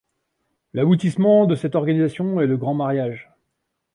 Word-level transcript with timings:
L'aboutissement 0.73 1.45
de 1.45 1.53
cette 1.53 1.75
organisation 1.75 2.41
est 2.41 2.47
le 2.47 2.57
Grand 2.57 2.73
mariage. 2.73 3.29